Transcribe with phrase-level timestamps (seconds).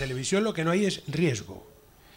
[0.00, 1.68] Televisión lo que no hay es riesgo.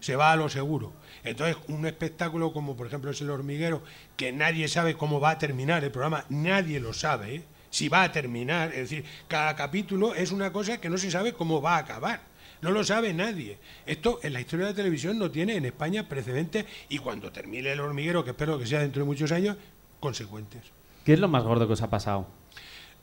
[0.00, 0.92] Se va a lo seguro.
[1.24, 3.82] Entonces, un espectáculo como por ejemplo es El Hormiguero,
[4.16, 7.44] que nadie sabe cómo va a terminar el programa, nadie lo sabe, ¿eh?
[7.70, 8.68] si va a terminar.
[8.70, 12.22] Es decir, cada capítulo es una cosa que no se sabe cómo va a acabar.
[12.62, 13.58] No lo sabe nadie.
[13.84, 17.72] Esto en la historia de la televisión no tiene en España precedentes y cuando termine
[17.72, 19.56] El Hormiguero, que espero que sea dentro de muchos años,
[19.98, 20.62] consecuentes.
[21.04, 22.28] ¿Qué es lo más gordo que os ha pasado?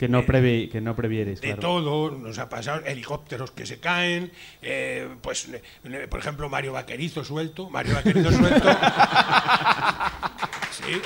[0.00, 1.42] Que no, previ que no previeres.
[1.42, 1.60] De claro.
[1.60, 4.32] todo, nos ha pasado helicópteros que se caen,
[4.62, 8.66] eh, pues eh, por ejemplo Mario Vaquerizo suelto, Mario Vaquerizo suelto.
[10.70, 11.00] sí.